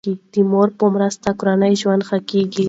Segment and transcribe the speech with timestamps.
[0.31, 2.59] د مور په مرسته کورنی ژوند ښه کیږي.